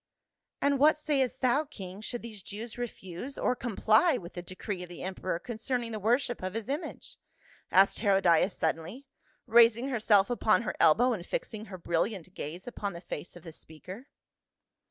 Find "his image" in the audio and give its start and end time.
6.55-7.17